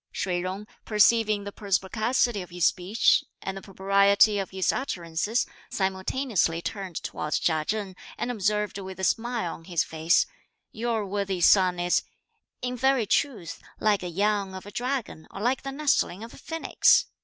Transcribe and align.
Shih 0.11 0.39
Jung 0.39 0.65
perceiving 0.83 1.43
the 1.43 1.51
perspicacity 1.51 2.41
of 2.41 2.49
his 2.49 2.65
speech 2.65 3.23
and 3.39 3.55
the 3.55 3.61
propriety 3.61 4.39
of 4.39 4.49
his 4.49 4.71
utterances, 4.71 5.45
simultaneously 5.69 6.59
turned 6.59 6.95
towards 7.03 7.37
Chia 7.37 7.63
Chen 7.65 7.95
and 8.17 8.31
observed 8.31 8.79
with 8.79 8.99
a 8.99 9.03
smile 9.03 9.53
on 9.53 9.65
his 9.65 9.83
face: 9.83 10.25
"Your 10.71 11.05
worthy 11.05 11.39
son 11.39 11.79
is, 11.79 12.01
in 12.63 12.75
very 12.77 13.05
truth, 13.05 13.61
like 13.79 13.99
the 13.99 14.09
young 14.09 14.55
of 14.55 14.65
a 14.65 14.71
dragon 14.71 15.27
or 15.29 15.39
like 15.39 15.61
the 15.61 15.71
nestling 15.71 16.23
of 16.23 16.33
a 16.33 16.37
phoenix! 16.39 17.05